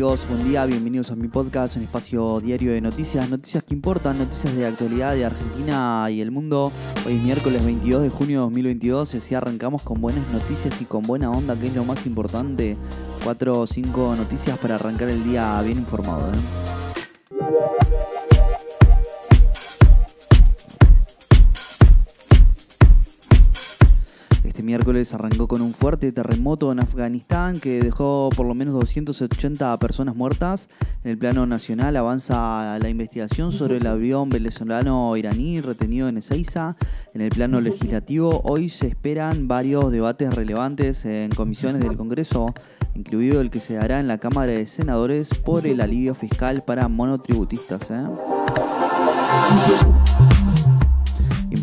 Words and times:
todos, 0.00 0.28
buen 0.28 0.44
día, 0.44 0.66
bienvenidos 0.66 1.10
a 1.10 1.16
mi 1.16 1.26
podcast, 1.26 1.76
un 1.76 1.82
espacio 1.82 2.40
diario 2.40 2.72
de 2.72 2.80
noticias, 2.80 3.30
noticias 3.30 3.64
que 3.64 3.72
importan, 3.72 4.18
noticias 4.18 4.54
de 4.54 4.66
actualidad 4.66 5.14
de 5.14 5.24
Argentina 5.24 6.08
y 6.10 6.20
el 6.20 6.30
mundo. 6.30 6.70
Hoy 7.06 7.16
es 7.16 7.22
miércoles 7.22 7.64
22 7.64 8.02
de 8.02 8.10
junio 8.10 8.40
de 8.40 8.44
2022 8.44 9.14
y 9.14 9.18
así 9.18 9.34
arrancamos 9.34 9.82
con 9.82 10.00
buenas 10.00 10.28
noticias 10.28 10.80
y 10.82 10.84
con 10.84 11.02
buena 11.02 11.30
onda, 11.30 11.56
que 11.56 11.68
es 11.68 11.74
lo 11.74 11.84
más 11.84 12.04
importante. 12.04 12.76
Cuatro 13.24 13.60
o 13.60 13.66
cinco 13.66 14.14
noticias 14.16 14.58
para 14.58 14.74
arrancar 14.74 15.08
el 15.08 15.24
día 15.24 15.60
bien 15.62 15.78
informado. 15.78 16.30
¿eh? 16.30 16.75
Miércoles 24.66 25.14
arrancó 25.14 25.48
con 25.48 25.62
un 25.62 25.72
fuerte 25.72 26.12
terremoto 26.12 26.70
en 26.72 26.80
Afganistán 26.80 27.58
que 27.58 27.80
dejó 27.80 28.28
por 28.36 28.44
lo 28.44 28.54
menos 28.54 28.74
280 28.74 29.74
personas 29.78 30.14
muertas. 30.16 30.68
En 31.04 31.12
el 31.12 31.18
plano 31.18 31.46
nacional 31.46 31.96
avanza 31.96 32.78
la 32.78 32.88
investigación 32.88 33.52
sobre 33.52 33.76
el 33.76 33.86
avión 33.86 34.28
venezolano-iraní 34.28 35.60
retenido 35.60 36.08
en 36.08 36.18
Ezeiza. 36.18 36.76
En 37.14 37.20
el 37.20 37.30
plano 37.30 37.60
legislativo 37.60 38.42
hoy 38.44 38.68
se 38.68 38.88
esperan 38.88 39.48
varios 39.48 39.90
debates 39.90 40.34
relevantes 40.34 41.04
en 41.04 41.30
comisiones 41.30 41.80
del 41.80 41.96
Congreso, 41.96 42.52
incluido 42.94 43.40
el 43.40 43.50
que 43.50 43.60
se 43.60 43.74
dará 43.74 44.00
en 44.00 44.08
la 44.08 44.18
Cámara 44.18 44.52
de 44.52 44.66
Senadores 44.66 45.28
por 45.28 45.66
el 45.66 45.80
alivio 45.80 46.14
fiscal 46.14 46.62
para 46.66 46.88
monotributistas. 46.88 47.82
¿eh? 47.90 48.04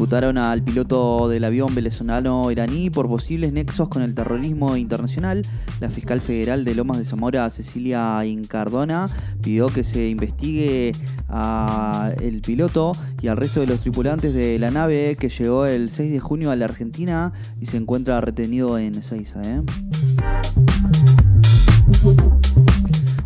Imputaron 0.04 0.38
al 0.38 0.62
piloto 0.62 1.30
del 1.30 1.46
avión 1.46 1.74
venezolano 1.74 2.52
iraní 2.52 2.90
por 2.90 3.08
posibles 3.08 3.54
nexos 3.54 3.88
con 3.88 4.02
el 4.02 4.14
terrorismo 4.14 4.76
internacional. 4.76 5.44
La 5.80 5.90
fiscal 5.90 6.20
federal 6.20 6.66
de 6.66 6.76
Lomas 6.76 6.98
de 6.98 7.06
Zamora, 7.06 7.50
Cecilia 7.50 8.26
Incardona, 8.26 9.06
pidió 9.42 9.68
que 9.68 9.86
se 9.86 10.10
investigue 10.10 10.92
al 11.30 12.42
piloto 12.46 12.92
y 13.22 13.30
al 13.30 13.38
resto 13.38 13.62
de 13.62 13.68
los 13.68 13.80
tripulantes 13.80 14.34
de 14.34 14.60
la 14.60 14.72
nave 14.72 15.16
que 15.16 15.30
llegó 15.30 15.68
el 15.68 15.90
6 15.90 16.12
de 16.12 16.20
junio 16.20 16.52
a 16.52 16.58
la 16.58 16.66
Argentina 16.66 17.32
y 17.62 17.68
se 17.68 17.78
encuentra 17.78 18.20
retenido 18.20 18.78
en 18.78 18.96
Ezeiza. 18.96 19.40
¿eh? 19.46 19.62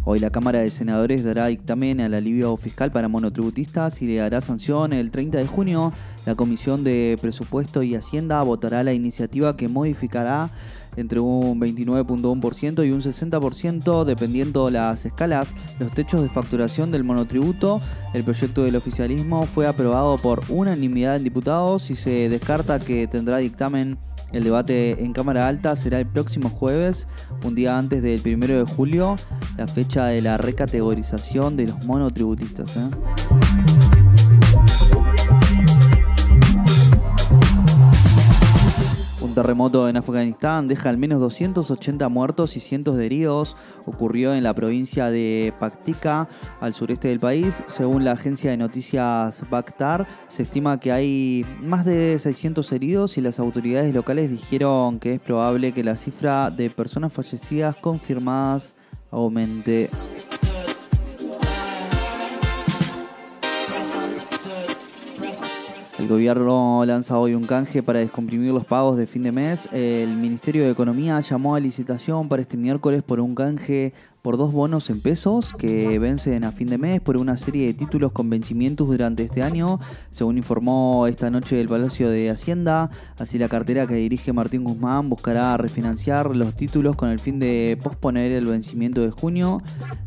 Hoy 0.09 0.19
la 0.19 0.29
Cámara 0.29 0.59
de 0.59 0.69
Senadores 0.69 1.25
dará 1.25 1.47
dictamen 1.47 1.99
al 1.99 2.13
alivio 2.13 2.55
fiscal 2.55 2.93
para 2.93 3.09
monotributistas 3.09 4.01
y 4.01 4.07
le 4.07 4.15
dará 4.15 4.39
sanción 4.39 4.93
el 4.93 5.11
30 5.11 5.37
de 5.37 5.45
junio. 5.45 5.91
La 6.25 6.33
Comisión 6.33 6.85
de 6.85 7.17
Presupuesto 7.21 7.83
y 7.83 7.93
Hacienda 7.93 8.41
votará 8.41 8.83
la 8.83 8.93
iniciativa 8.93 9.57
que 9.57 9.67
modificará 9.67 10.49
entre 10.95 11.19
un 11.19 11.59
29.1% 11.59 12.87
y 12.87 12.91
un 12.91 13.01
60% 13.01 14.05
dependiendo 14.05 14.69
las 14.69 15.05
escalas 15.05 15.53
los 15.77 15.93
techos 15.93 16.21
de 16.21 16.29
facturación 16.29 16.89
del 16.89 17.03
monotributo. 17.03 17.81
El 18.13 18.23
proyecto 18.23 18.63
del 18.63 18.77
oficialismo 18.77 19.43
fue 19.43 19.67
aprobado 19.67 20.15
por 20.15 20.41
unanimidad 20.47 21.17
en 21.17 21.25
diputados 21.25 21.91
y 21.91 21.95
se 21.95 22.29
descarta 22.29 22.79
que 22.79 23.07
tendrá 23.07 23.39
dictamen 23.39 23.97
el 24.31 24.43
debate 24.43 25.03
en 25.03 25.13
Cámara 25.13 25.47
Alta 25.47 25.75
será 25.75 25.99
el 25.99 26.05
próximo 26.05 26.49
jueves, 26.49 27.07
un 27.43 27.55
día 27.55 27.77
antes 27.77 28.03
del 28.03 28.21
primero 28.21 28.57
de 28.57 28.65
julio, 28.65 29.15
la 29.57 29.67
fecha 29.67 30.05
de 30.07 30.21
la 30.21 30.37
recategorización 30.37 31.55
de 31.57 31.67
los 31.67 31.85
monotributistas. 31.85 32.75
¿eh? 32.77 33.46
Terremoto 39.37 39.87
en 39.87 39.97
Afganistán 39.97 40.67
deja 40.67 40.89
al 40.89 40.97
menos 40.97 41.21
280 41.21 42.09
muertos 42.09 42.57
y 42.57 42.59
cientos 42.59 42.97
de 42.97 43.05
heridos. 43.05 43.55
Ocurrió 43.85 44.33
en 44.33 44.41
la 44.41 44.55
provincia 44.55 45.11
de 45.11 45.53
Paktika, 45.59 46.27
al 46.59 46.73
sureste 46.73 47.09
del 47.09 47.19
país. 47.19 47.63
Según 47.67 48.03
la 48.03 48.13
agencia 48.13 48.49
de 48.49 48.57
noticias 48.57 49.47
Bakhtar, 49.51 50.07
se 50.27 50.41
estima 50.41 50.79
que 50.79 50.91
hay 50.91 51.45
más 51.61 51.85
de 51.85 52.17
600 52.17 52.71
heridos 52.71 53.19
y 53.19 53.21
las 53.21 53.39
autoridades 53.39 53.93
locales 53.93 54.31
dijeron 54.31 54.97
que 54.97 55.13
es 55.13 55.21
probable 55.21 55.71
que 55.71 55.83
la 55.83 55.97
cifra 55.97 56.49
de 56.49 56.71
personas 56.71 57.13
fallecidas 57.13 57.75
confirmadas 57.75 58.73
aumente. 59.11 59.87
El 66.07 66.13
gobierno 66.13 66.85
lanza 66.85 67.19
hoy 67.19 67.35
un 67.35 67.43
canje 67.43 67.83
para 67.83 67.99
descomprimir 67.99 68.53
los 68.53 68.65
pagos 68.65 68.95
de 68.95 69.07
fin 69.07 69.23
de 69.23 69.33
mes. 69.33 69.67
El 69.73 70.15
Ministerio 70.15 70.63
de 70.63 70.71
Economía 70.71 71.19
llamó 71.19 71.53
a 71.53 71.59
licitación 71.59 72.29
para 72.29 72.41
este 72.41 72.55
miércoles 72.55 73.03
por 73.03 73.19
un 73.19 73.35
canje 73.35 73.91
por 74.21 74.37
dos 74.37 74.53
bonos 74.53 74.89
en 74.89 75.01
pesos 75.01 75.53
que 75.53 75.99
vencen 75.99 76.45
a 76.45 76.53
fin 76.53 76.67
de 76.67 76.77
mes 76.77 77.01
por 77.01 77.17
una 77.17 77.35
serie 77.35 77.67
de 77.67 77.73
títulos 77.73 78.13
con 78.13 78.29
vencimientos 78.29 78.87
durante 78.87 79.23
este 79.23 79.43
año, 79.43 79.81
según 80.11 80.37
informó 80.37 81.07
esta 81.07 81.29
noche 81.29 81.59
el 81.59 81.67
Palacio 81.67 82.09
de 82.09 82.29
Hacienda. 82.29 82.89
Así 83.19 83.37
la 83.37 83.49
cartera 83.49 83.85
que 83.85 83.95
dirige 83.95 84.31
Martín 84.31 84.63
Guzmán 84.63 85.09
buscará 85.09 85.57
refinanciar 85.57 86.33
los 86.33 86.55
títulos 86.55 86.95
con 86.95 87.09
el 87.09 87.19
fin 87.19 87.37
de 87.37 87.77
posponer 87.83 88.31
el 88.31 88.45
vencimiento 88.45 89.01
de 89.01 89.11
junio 89.11 89.61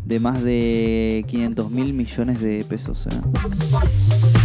de 0.07 0.19
más 0.19 0.43
de 0.43 1.27
500 1.29 1.71
mil 1.71 1.93
millones 1.93 2.41
de 2.41 2.65
pesos. 2.67 3.07
¿eh? 3.07 4.40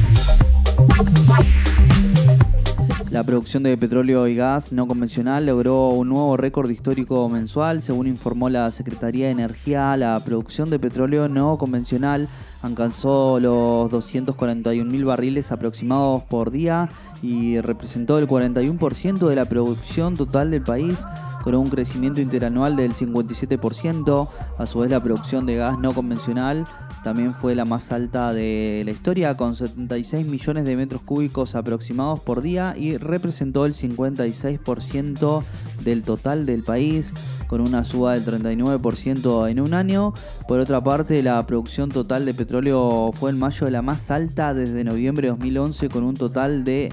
La 3.11 3.23
producción 3.23 3.63
de 3.63 3.77
petróleo 3.77 4.27
y 4.27 4.35
gas 4.35 4.71
no 4.71 4.87
convencional 4.87 5.45
logró 5.45 5.89
un 5.89 6.09
nuevo 6.09 6.35
récord 6.35 6.69
histórico 6.69 7.29
mensual. 7.29 7.81
Según 7.81 8.07
informó 8.07 8.49
la 8.49 8.69
Secretaría 8.71 9.27
de 9.27 9.31
Energía, 9.31 9.95
la 9.95 10.19
producción 10.23 10.69
de 10.69 10.79
petróleo 10.79 11.29
no 11.29 11.57
convencional 11.57 12.27
alcanzó 12.65 13.39
los 13.39 13.89
241 13.91 14.89
mil 14.89 15.05
barriles 15.05 15.51
aproximados 15.51 16.23
por 16.23 16.51
día 16.51 16.89
y 17.21 17.59
representó 17.61 18.17
el 18.17 18.27
41% 18.27 19.27
de 19.27 19.35
la 19.35 19.45
producción 19.45 20.15
total 20.15 20.51
del 20.51 20.61
país 20.61 21.05
con 21.43 21.55
un 21.55 21.67
crecimiento 21.67 22.21
interanual 22.21 22.75
del 22.75 22.93
57%. 22.93 24.29
A 24.57 24.65
su 24.65 24.79
vez, 24.79 24.89
la 24.89 25.01
producción 25.01 25.45
de 25.45 25.55
gas 25.55 25.77
no 25.79 25.93
convencional 25.93 26.65
también 27.03 27.31
fue 27.31 27.53
la 27.53 27.65
más 27.65 27.91
alta 27.91 28.33
de 28.33 28.81
la 28.83 28.89
historia, 28.89 29.37
con 29.37 29.53
76 29.53 30.25
millones 30.25 30.65
de 30.65 30.75
metros 30.75 31.03
cúbicos 31.03 31.53
aproximados 31.53 32.19
por 32.19 32.41
día 32.41 32.73
y 32.75 32.97
representó 32.97 33.65
el 33.65 33.75
56% 33.75 35.43
del 35.83 36.01
total 36.01 36.47
del 36.47 36.63
país, 36.63 37.13
con 37.47 37.61
una 37.61 37.83
suba 37.83 38.13
del 38.17 38.25
39% 38.25 39.49
en 39.49 39.59
un 39.59 39.73
año. 39.73 40.13
Por 40.47 40.59
otra 40.59 40.83
parte, 40.83 41.21
la 41.23 41.45
producción 41.45 41.89
total 41.89 42.25
de 42.25 42.33
petróleo 42.33 43.11
fue 43.13 43.31
en 43.31 43.39
mayo 43.39 43.69
la 43.69 43.81
más 43.81 44.11
alta 44.11 44.53
desde 44.53 44.83
noviembre 44.83 45.27
de 45.27 45.31
2011, 45.31 45.89
con 45.89 46.03
un 46.03 46.15
total 46.15 46.63
de 46.63 46.91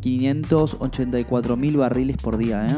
584 0.00 1.56
mil 1.56 1.76
barriles 1.76 2.16
por 2.16 2.36
día. 2.36 2.66
¿eh? 2.66 2.76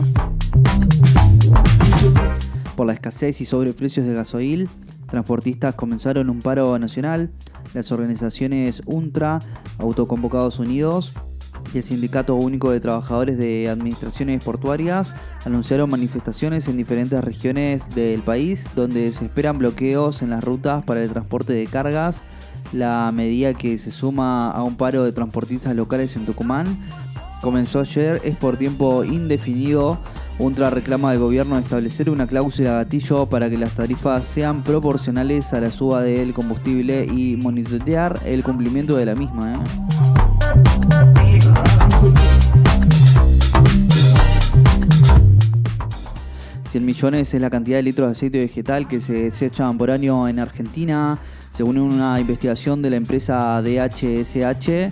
Por 2.77 2.87
la 2.87 2.93
escasez 2.93 3.41
y 3.41 3.47
sobreprecios 3.47 4.07
de 4.07 4.15
gasoil, 4.15 4.69
transportistas 5.09 5.75
comenzaron 5.75 6.31
un 6.31 6.41
paro 6.41 6.79
nacional. 6.79 7.31
Las 7.75 7.93
organizaciones 7.93 8.83
UNTRA, 8.87 9.39
Autoconvocados 9.79 10.59
Unidos 10.59 11.15
y 11.73 11.79
el 11.79 11.85
Sindicato 11.85 12.35
Único 12.35 12.71
de 12.71 12.81
Trabajadores 12.81 13.39
de 13.39 13.69
Administraciones 13.69 14.43
Portuarias 14.45 15.15
anunciaron 15.45 15.91
manifestaciones 15.91 16.69
en 16.69 16.77
diferentes 16.77 17.23
regiones 17.23 17.83
del 17.95 18.23
país 18.23 18.65
donde 18.75 19.11
se 19.13 19.25
esperan 19.25 19.59
bloqueos 19.59 20.23
en 20.23 20.31
las 20.31 20.45
rutas 20.45 20.85
para 20.85 21.03
el 21.03 21.11
transporte 21.11 21.53
de 21.53 21.67
cargas. 21.67 22.23
La 22.73 23.11
medida 23.13 23.55
que 23.55 23.79
se 23.79 23.91
suma 23.91 24.51
a 24.51 24.63
un 24.63 24.77
paro 24.77 25.05
de 25.05 25.13
transportistas 25.13 25.75
locales 25.75 26.17
en 26.17 26.27
Tucumán 26.27 26.67
comenzó 27.41 27.81
ayer, 27.81 28.21
es 28.25 28.37
por 28.37 28.57
tiempo 28.57 29.05
indefinido. 29.05 29.99
UNTRA 30.39 30.71
reclama 30.71 31.11
al 31.11 31.19
gobierno 31.19 31.59
establecer 31.59 32.09
una 32.09 32.27
cláusula 32.27 32.73
gatillo 32.73 33.27
para 33.27 33.51
que 33.51 33.59
las 33.59 33.73
tarifas 33.73 34.27
sean 34.27 34.63
proporcionales 34.65 35.53
a 35.53 35.61
la 35.61 35.71
suba 35.71 36.03
del 36.03 36.33
combustible 36.33 37.05
y 37.05 37.37
monitorear 37.37 38.21
el 38.25 38.43
cumplimiento 38.43 38.97
de 38.97 39.05
la 39.05 39.15
misma. 39.15 39.55
¿eh? 39.55 40.09
100 46.71 46.84
millones 46.84 47.34
es 47.34 47.41
la 47.41 47.51
cantidad 47.51 47.78
de 47.78 47.83
litros 47.83 48.07
de 48.07 48.13
aceite 48.13 48.39
vegetal 48.39 48.87
que 48.87 49.01
se 49.01 49.25
desechan 49.25 49.77
por 49.77 49.91
año 49.91 50.28
en 50.28 50.39
Argentina, 50.39 51.19
según 51.51 51.78
una 51.78 52.21
investigación 52.21 52.81
de 52.81 52.91
la 52.91 52.97
empresa 52.97 53.61
DHSH 53.61 54.89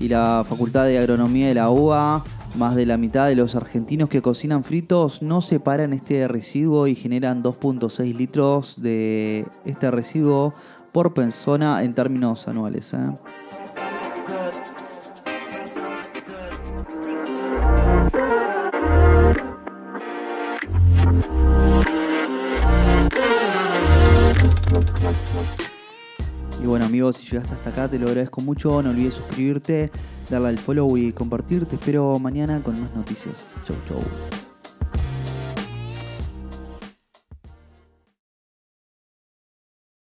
y 0.00 0.08
la 0.08 0.44
Facultad 0.48 0.86
de 0.86 0.98
Agronomía 0.98 1.46
de 1.46 1.54
la 1.54 1.70
UBA. 1.70 2.24
Más 2.58 2.74
de 2.74 2.84
la 2.84 2.96
mitad 2.96 3.28
de 3.28 3.36
los 3.36 3.54
argentinos 3.54 4.08
que 4.08 4.22
cocinan 4.22 4.64
fritos 4.64 5.22
no 5.22 5.40
separan 5.40 5.92
este 5.92 6.26
residuo 6.26 6.88
y 6.88 6.96
generan 6.96 7.44
2.6 7.44 8.12
litros 8.16 8.82
de 8.82 9.46
este 9.64 9.88
residuo 9.92 10.52
por 10.90 11.14
persona 11.14 11.84
en 11.84 11.94
términos 11.94 12.48
anuales. 12.48 12.92
¿eh? 12.92 12.98
Y 26.62 26.66
bueno 26.66 26.84
amigos, 26.84 27.16
si 27.16 27.30
llegaste 27.30 27.54
hasta 27.54 27.70
acá 27.70 27.88
te 27.88 27.98
lo 27.98 28.06
agradezco 28.06 28.42
mucho, 28.42 28.82
no 28.82 28.90
olvides 28.90 29.14
suscribirte, 29.14 29.90
darle 30.28 30.48
al 30.48 30.58
follow 30.58 30.96
y 30.96 31.12
compartir. 31.12 31.64
Te 31.64 31.76
espero 31.76 32.18
mañana 32.18 32.62
con 32.62 32.80
más 32.80 32.94
noticias. 32.94 33.52
Chau 33.64 33.76
chau. 33.88 34.49